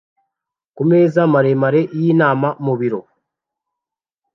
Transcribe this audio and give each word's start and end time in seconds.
Ku 0.75 0.83
meza 0.89 1.21
maremare 1.33 1.81
yinama 2.01 2.49
mu 2.65 2.73
biro 2.79 3.01